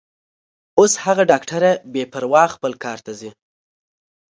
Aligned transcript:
اوس 0.79 0.93
هغه 1.05 1.23
ډاکټره 1.31 1.71
بې 1.93 2.03
پروا 2.13 2.43
خپل 2.55 2.71
کار 2.83 2.97
ته 3.05 3.11
ځي. 3.19 3.31